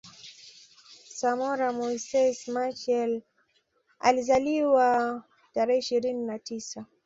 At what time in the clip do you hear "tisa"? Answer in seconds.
6.39-6.85